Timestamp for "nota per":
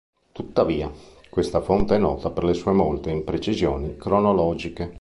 1.99-2.43